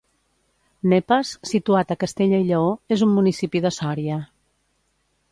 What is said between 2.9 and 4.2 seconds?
és un municipi de Sòria.